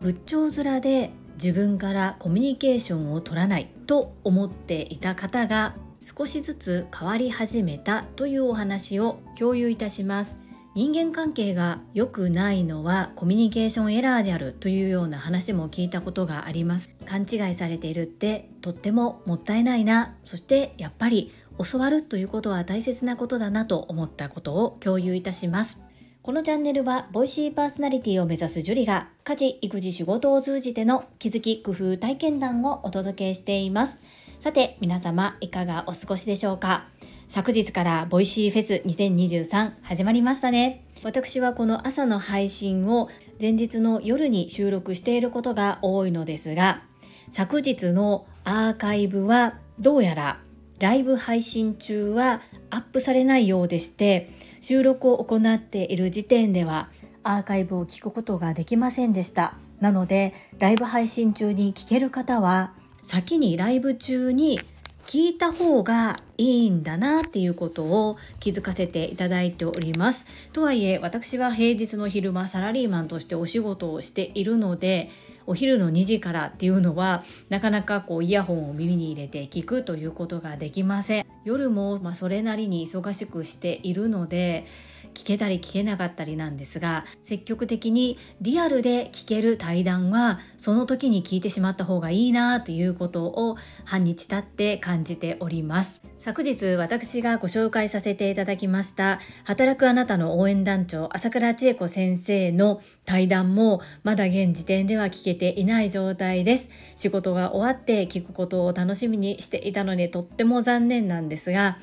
[0.00, 10.36] 仏頂面で自分からコミュニケーションを取らないと思っていた方が少しずつ変わり始めたというお話を共有いたします。
[10.74, 16.90] 人間関係が良くないのはコミュニケーションエラーであるというような話も聞いたことがあります。
[17.04, 20.14] 勘違いされているってとってももったいないな。
[20.24, 25.82] そしてやっぱり教わるということは大切なことだなと思ったことを共有いたします
[26.22, 33.98] このチャンネルは、 Voicy パーソナリティを目指すジュリが、家事、育児、仕事を通じての気づき、工夫、体験談をお届けしています。
[34.38, 36.86] さて、皆様、いかがお過ごしでしょうか？
[37.26, 40.84] 昨日から Voicy フェス2023始まりましたね。
[41.02, 43.08] 私はこの朝の配信を
[43.40, 46.82] 前日の夜に収録していることが多いのですが、
[47.30, 50.38] 昨日のアーカイブはどうやら
[50.82, 56.90] ライブ配信中はアップされないようでして、収録を行っている時点では
[57.22, 64.60] アーカイブを聞くことができませんでしたなのでライブ配信中に聞ける方は先にライブ中に
[65.06, 70.26] 聞いた方がいいんだなっていうことを気づかせていただいております。
[70.52, 75.10] とはいえ私は平日の昼間サラリーマンとしてお仕事をしているので
[75.46, 81.26] お昼の2時からっていうのはなかなかこうイヤホンを耳に入れて聞くということができません。
[81.44, 84.66] 夜もまそれなりに忙しくしているので
[85.14, 96.02] 聞けたり聞けなかったりなんですが積極的にリアルで聞ける対談はその時に聞いてしまった方がいいなということを半日経って感じております。
[96.18, 106.70] 昨日私がご紹介させていただきました働くあなたの応援団長朝倉千恵子先生の対談もまだ現時点では聞けていない状態です。
[106.96, 111.78] 仕事が終わって聞くことを楽しみにしていたのでとっても残念なんですが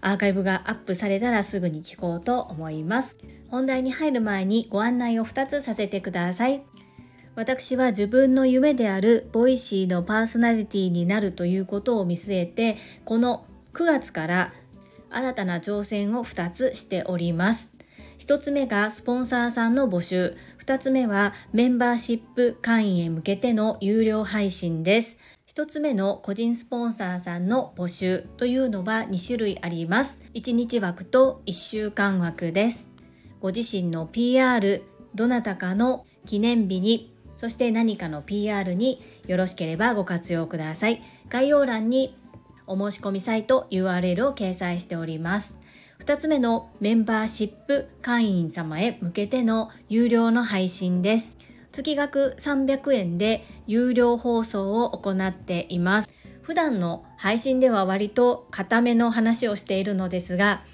[0.00, 3.16] アーカイブがアップされたらすぐに聞こうと思います。
[3.50, 6.62] 本題に入る前にご案内を2つさせてください。
[7.34, 14.52] 私は自分の夢である Voicy のパーソナリティになるということを見据えて、この9月から
[15.10, 17.70] 新たな挑戦を2つしております。
[18.18, 25.18] 1つ目がスポンサーさんの募集、2つ目はメンバーシップ会員へ向けての有料配信です。
[25.52, 30.22] 1つ目の個人スポンサーさんの募集というのは2種類あります。
[30.34, 32.88] 1日枠と1週間枠です。
[33.40, 41.02] ご自身の PR、どなたかの記念日に、そして何かの PR によろしければご活用ください。
[41.28, 42.16] 概要欄に
[42.68, 45.58] お申し込みサイト URL を掲載しております。
[45.98, 51.36] 2つ目のメンバーシップ会員様へ向けての有料の配信です。
[51.72, 56.10] 月額300円で有料放送を行っています。
[56.42, 60.64] 普段の配信では割と固めの話をしているのですが、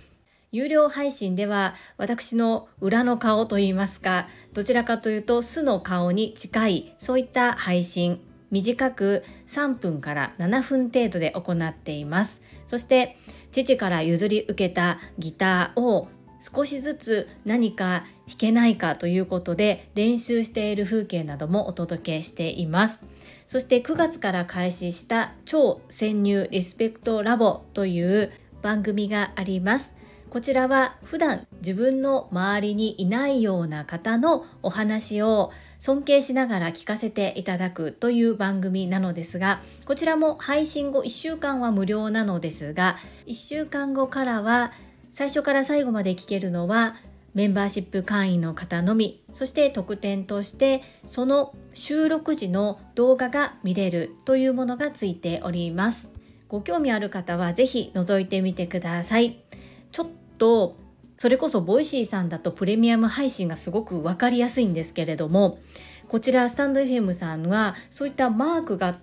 [0.53, 8.21] 有料配信では私の裏の顔といいますか、どちらかというと素の顔に近いそういった配信、
[8.51, 12.41] 短く3分から7分程度で行っています。
[12.67, 13.19] そして
[13.53, 16.09] 父から譲り受けたギターを
[16.41, 23.01] 少しずつ何か弾けないかということで練習している風景などもお届けしています。
[23.47, 28.33] そして9月から開始した超潜入リスペクトラボという
[28.63, 29.95] 番組があります。
[30.29, 42.97] こちらは普段自分の周りにいないような方のお話を尊敬しながら聞かせていただくという番組なのですがこちらも配信後1週間は無料なのですが
[43.27, 44.73] 1週間後からは
[45.17, 46.95] 最初から最後まで聞けるのは
[47.33, 56.13] メンバーシップ会員の方のみそして特典としてその収録時の動画が見れるというものがついております。
[56.49, 59.43] ご興味ある方は是非覗いてみてください。
[59.91, 60.77] ちょっと
[61.17, 65.61] それこそ Voicy さんだとプレミアム配信がすごく分かりやすいんですけれども
[66.09, 68.99] こちらスタンド FM さんはそういったマークが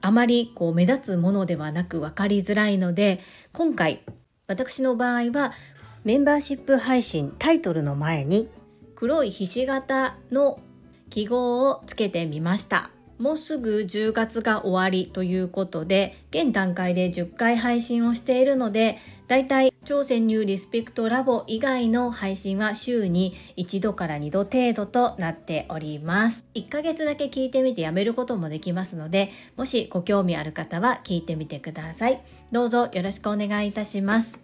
[0.00, 3.20] あまりこう目立つものではなく分かりづらいので
[3.52, 4.02] 今回
[4.48, 5.52] 私の場合は
[6.04, 8.48] メンバーシップ配信タイトルの前に
[8.96, 10.58] 黒いひし形の
[11.10, 12.90] 記号をつけてみました。
[13.18, 26.46] もうすぐ10月が終わりということで現段階で10回配信をしているのでだいたい超潜入リスペクトラボ以外の配信は週に1度から2度程度となっております。
[26.54, 32.20] 1ヶ月だけ聞いてみてやめることもできますのでもしご興味ある方は聞いてみてください。
[32.52, 34.38] どうぞよろしくお願いいたします。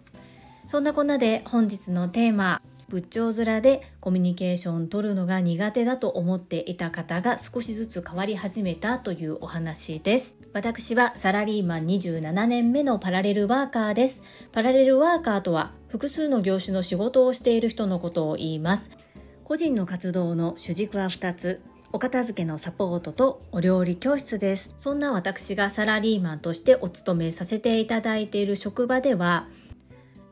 [0.67, 14.23] そんなこんなで本日のテーマ仏頂面でコミュニケーション取るのが苦手だと思っていた方が少しずつ変わり始めたというお話です私はサラリーマン27年目のパラレルワーカーです。
[14.53, 18.89] パラレルワーカーとは複数の業種の仕事をしている人のことを言います。
[19.43, 21.61] 個人の活動の主軸は2つ。
[21.91, 24.73] お片付けのサポートとお料理教室です。
[24.77, 29.49] そんな私がサラリーマンとしてお勤めさせていただいている職場では、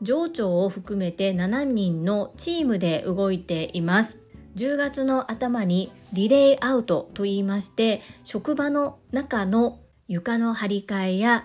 [0.04, 4.20] 上長を含めて7人のチームで動いています。
[4.56, 11.44] 10月の頭にリレイアウトと言いまして職場の中の床の張り替えや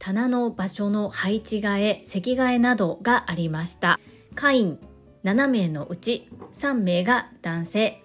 [0.00, 4.00] 棚の場所の配置替え席替えなどがありました
[4.34, 4.78] 会員
[5.22, 8.02] 7名のうち3名が男性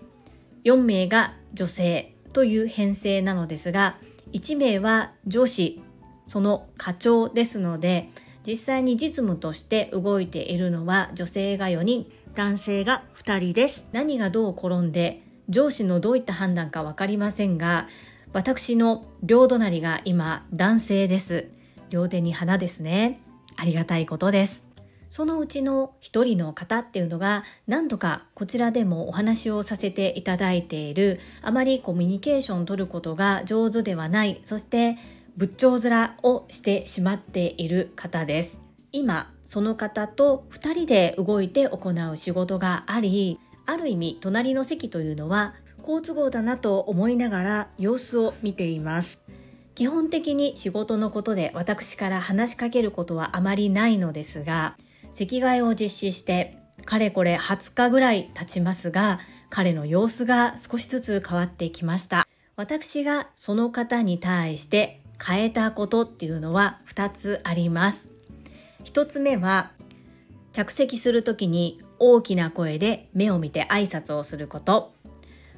[0.63, 3.98] 4名が女性という編成なのですが
[4.33, 5.81] 1名は上司
[6.27, 8.09] その課長ですので
[8.45, 12.06] 実際に実務として動いているのは女性が4人
[12.36, 13.88] 男性が2人です。
[13.92, 17.88] 何がどう転んで上司のどういった判断か分かりませんが
[18.33, 21.47] 私の両隣が今男性です。
[21.89, 23.21] 両手に花ですね。
[23.56, 24.65] ありがたいことです。
[25.09, 31.21] そのうちの一人の方っていうのが何度かこちらでもお話をさせていただいている。
[31.41, 34.41] あまりコミュニケーションを取ることが上手ではない。
[34.44, 34.98] そして
[35.37, 38.59] 仏頂面をしてしまっている方です。
[38.91, 49.21] 今その方と2人で動いて行う仕事がありある意味隣の席というのは好都合だなと思いながら様子を見ています。
[49.75, 54.77] 基本的に仕事のことで私から話しかけることはあまりないのですが
[55.11, 62.25] 席替えを実施してかれこれ20日ぐらい経ちますが彼の様子が少しずつ変わってきました。
[62.55, 68.10] 私がその方に対して変えたことっていうのは2つあります。
[68.83, 69.72] 1つ目は
[70.54, 74.94] 着席する時に大きな声で目を見て挨拶をすること。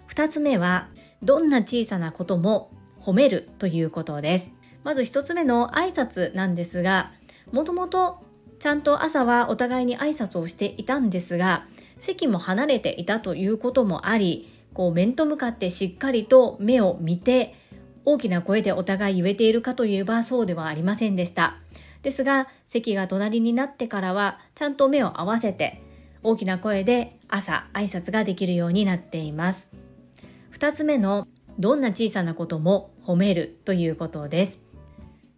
[0.09, 0.87] 2つ目は
[1.21, 2.71] どんな小さなことも
[3.01, 4.51] 褒めるということです。
[4.83, 7.11] まず1つ目の挨拶なんですが
[7.51, 8.19] もともと
[8.59, 11.65] ちゃんと朝はお互いに挨拶をしていたんですが
[11.97, 17.55] 席も離れていたということもありこう面と向かってしっかりと目を見て
[18.09, 21.57] 大きな声でお互い言えているかといえばそうではありませんでした。
[22.03, 25.81] ですが席が隣になってからはちゃんと目を合わせて
[26.23, 29.69] 大きな声で朝挨拶ができるようになっています。
[30.53, 31.27] 2つ目の
[31.59, 34.61] どんな小さなことも褒めるということです。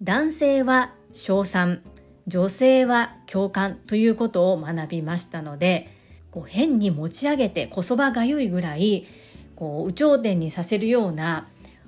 [0.04, 1.82] 男性は称賛
[2.28, 5.92] 女性は共感ということを学びましたので
[6.30, 9.08] こう変に持ち上げてこそばがゆいぐらい
[9.56, 11.48] こう有頂天にさせるような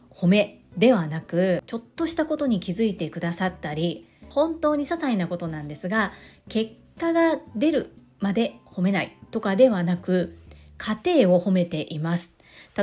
[0.09, 6.13] 褒めではなくちょっとしたことに気づいてくださったり本当に些細なことなんですが
[6.47, 10.37] 結果が出るまで褒めないとかではなく
[10.77, 12.33] 過程を褒めています。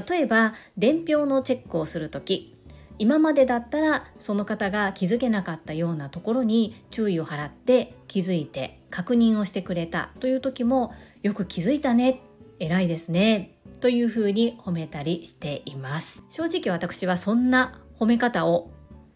[0.09, 2.55] 例えば伝票のチェックをする時
[2.99, 10.93] 今までだったらその方が気づけなかったようなところに注意を払って気づいて確認をしてくれたという時も
[11.23, 12.21] よく気づいたね。
[12.59, 13.58] 偉いですね。
[13.81, 16.25] というふうに褒めたりしています。
[16.31, 18.71] 正直私はそんな褒め方を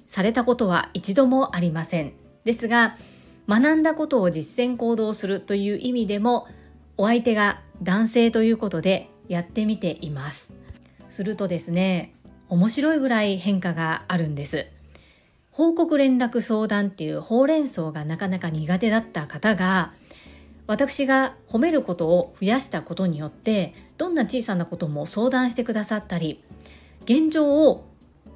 [0.06, 2.12] されたことは一度もありません。
[2.44, 2.96] ですが
[3.48, 6.46] 学んだことを実践行動するという意味でも
[6.96, 10.52] お相手が男性ということでやってみています。
[11.08, 12.14] するとですね
[12.48, 14.66] 面白いぐらい変化があるんです。
[15.50, 19.92] 報告連絡相談っていうほうれん草がなかなか苦手だった方が
[20.72, 26.42] 私が褒めることを増やしたことによってどんな小さなことも相談してくださったり
[27.04, 27.86] 現状を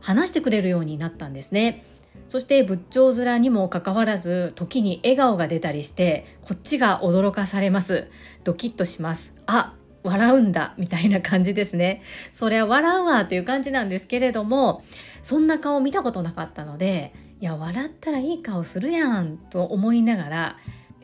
[0.02, 1.82] 話してくれるようになったんですね。
[2.28, 8.10] そして仏頂面にもかかわらず時に笑顔が出たりしてこっちが驚かされます。
[8.44, 9.32] ドキッとします。
[9.46, 12.02] あ笑うんだみたいな感じですね。
[12.32, 14.82] そりゃ笑うわという感じなんですけれども
[15.22, 20.56] そんな顔見たことなかったのでいや笑ったらいい顔するやんと思いながら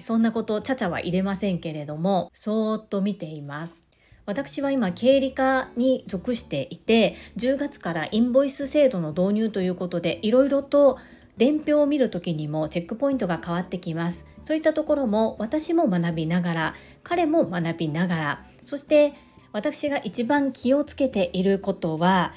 [0.03, 3.85] そんなことちゃちゃは入れませんけれどもそーっと見ています。
[4.25, 10.99] 私は今経理課に属していて10月からインボイス制度の導入ということでいろいろと
[11.39, 14.27] 伝票を見る時にもチェックポイントが変わってきます。
[14.45, 19.15] そういったところも私も学びながら彼も学びながらそして
[19.53, 22.33] 私が一番気をつけていることは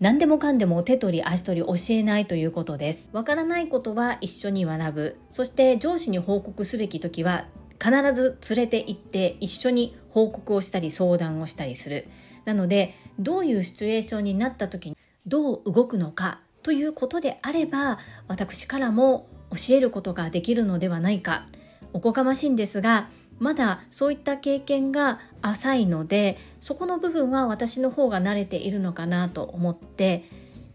[0.00, 3.10] 何でもかんでも手取り足取り教えないということです。
[3.12, 5.18] わからないことは一緒に学ぶ。
[5.30, 7.44] そして上司に報告すべき時は
[7.78, 12.08] 必ず連れて行って一緒に報告をしたり相談をしたりする。
[12.46, 21.44] なのでどういうシチュエーションになった時にどう動くのかということであれば私からも教えることができるのではないか
[21.92, 30.24] おこがましいんですがまだそういった経験が浅いのでそこの部分は私の方が慣れているのかなと思って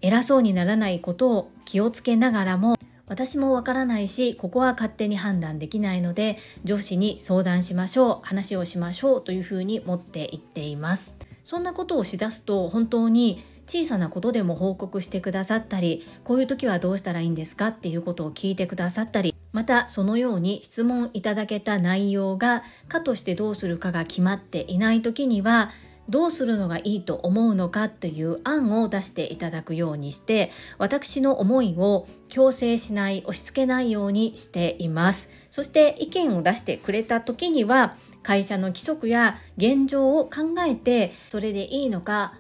[0.02, 2.76] 偉そうにならないことを気をつけながらも
[3.08, 11.16] 私もわからないしここは勝手に判断できないので上司に相談しましょう話をしましょうというふうに持っていっています。
[11.44, 25.72] そんなことをしだすと本当に小さなことでも報告してくださったりこういう時はどうしたらいいんですかっていうことを聞いてくださったりまたそのように質問いただけた内容が課としてどうするかが決まっていない時には
[26.10, 35.30] どうするのがいいと思うのかという案を出していただくようにして私の思いを強制しない押し付けないようにしています。
[35.50, 42.34] そして意見を出してくれた時には会社の規則や現状を考えてそれでいいのか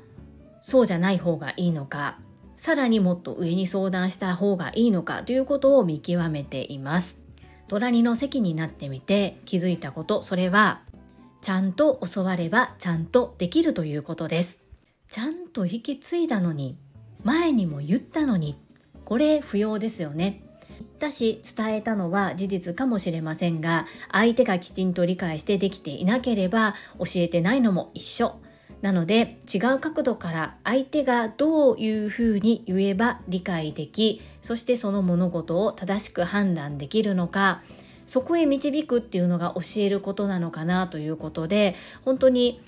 [0.59, 2.19] そうじゃない方がいいのか
[2.57, 7.17] さらにもっと上に相談した方がいいのかということを見極めています。
[7.67, 10.81] 隣の席になってみて気づいたことそれは
[11.41, 14.59] ちゃんと教わればちゃんとできるということです。
[15.09, 16.77] ちゃんと引き継いだのに
[17.23, 18.57] 前にも言ったのに
[19.03, 20.41] これ不要ですよね。
[20.99, 28.39] だし伝えたのは事実かもしれませんが相手がきちんと理解してできていなければ教えてないのも一緒。
[28.85, 37.63] なので違う角度から相手がどういうふうに言えば理解できそしてその物事を正しく判断できるのか
[38.05, 41.73] そこへ導くっていうのが教えることなのかなということで
[42.03, 42.61] 本当に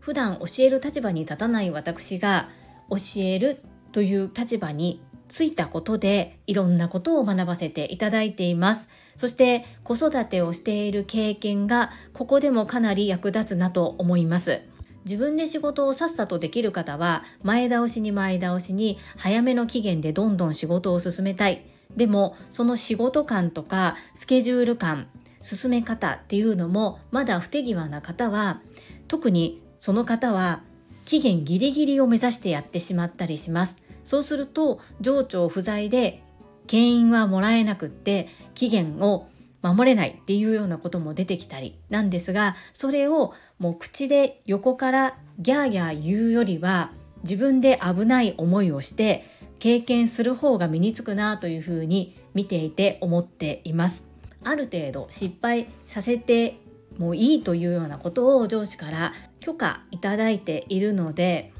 [0.00, 2.48] 普段教える立場に立たない私が
[2.90, 3.60] 教える
[3.92, 8.88] という立場についたことでいろんなことを学ばせていただいています。
[9.16, 14.73] そして子育てをしている経験がここでもかなり役立つなと思います。
[15.04, 21.64] 自分で仕事をさっさとできる方は前倒しに前倒しに早めの期限でどんどん仕事を進めたい。
[21.96, 25.06] でもその仕事感とかスケジュール感
[25.40, 28.62] 進め方っていうのもまだ不手際な方は
[29.06, 30.62] 特にその方は
[31.04, 33.76] 期限ギリギリを目指してやってしまったりします。
[34.04, 36.22] そうすると情緒不在で
[36.66, 39.28] 牽引はもらえなくって期限を
[39.64, 46.92] 守れないっていうようなことも出てきたりなんですがそれをもう口で横からギャーギャー言うよりは
[47.22, 49.24] 自分で危ない思いをして
[49.58, 54.04] 経験する方が身につくなというふうに見ていて思っています。
[54.42, 56.58] ある程度失敗させて
[56.98, 61.54] もいいというようなことを上司から許可いただいているので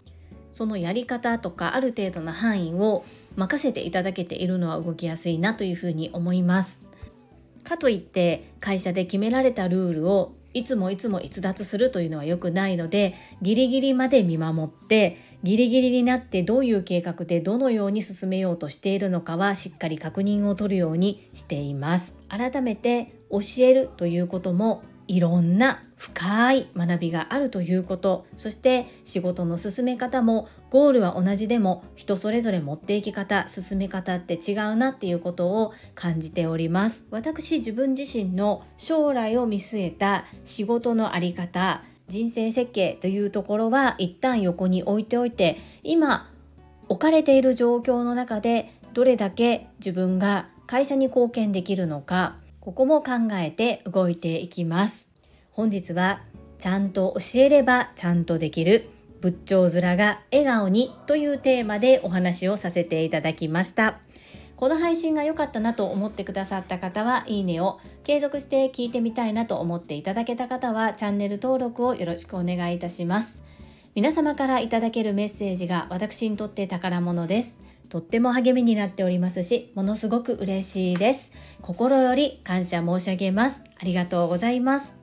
[0.52, 3.04] そのやり方とかある程度の範囲を
[3.36, 6.86] 任せていただけているのは動きやすいなというふうに思います。
[7.64, 22.16] かといって会社で決められたルールをいつもいつも逸脱するというのは良くないのでギリギリまで見守ってギリギリになってどういう計画でどのように進めようとしているのかはしっかり確認を取るようにしています。
[22.28, 28.26] 改めて教えるということもいろんな深い学びがあるということ。
[28.36, 37.06] そして仕事の進め方もゴールは同じでも人それぞれ持っていき方進め方って違うなっていうことを感じております。
[37.12, 46.28] 私自分自身の将来を見据えた仕事の在り方人生設計というところは一旦横に置いておいて今
[46.88, 55.08] 置かれている状況の中でどれだけ自分が会社に貢献できるのかここも考えて動いていきます。
[55.52, 56.22] 本日は
[56.58, 58.90] ちゃんと教えればちゃんとできる。
[59.24, 64.00] 仏頂面が笑顔にというテーマでお話をさせていただきました
[64.56, 73.42] この配信が良かったなと思ってくださった方はいいねを継続して聞いてみたいなと思っていただけた方はチャンネル登録をよろしくお願いいたします
[73.94, 81.30] 皆様からいただけるメッセージが私にとって宝物ですとっても励みになっておりますし、ものすごく嬉しいです。
[81.62, 83.62] 心より感謝申し上げます。
[83.78, 84.96] ありがとうございます。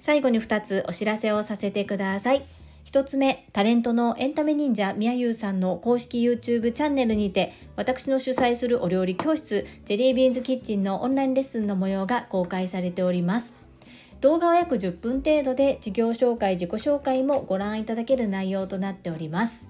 [0.00, 2.44] 最後に2つお知らせをさせてください。
[2.92, 13.54] 1つ目、タレントのエンタメ忍者みやゆうさんの公式 YouTube チャンネルにて、私の主催するお料理教室、ジェリービーンズキッチンのオンラインレッスンの模様が公開されております。
[14.20, 19.68] 動画は約10分程度で事業紹介、自己紹介もご覧いただける内容となっております。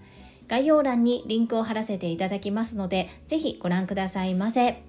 [0.48, 4.82] 概要欄にリンクを貼らせていただきますので、ぜひご覧くださいませ。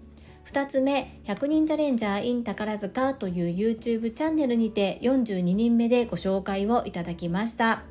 [0.46, 7.91] 2つ目、100人チャレンジャー in 宝塚という YouTube チャンネルにて42人目でご紹介をいただきました。